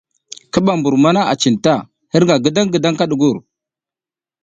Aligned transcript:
Ki 0.51 0.59
ɓa 0.65 0.73
mbur 0.79 0.95
mana 1.03 1.21
a 1.31 1.33
cinta, 1.41 1.73
hirƞga 2.11 2.35
ngidang 2.65 2.97
kaɓa 2.99 3.05
ɗugur. 3.11 3.37